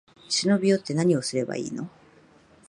[0.27, 1.87] 忍び寄って、なにをすればいいの？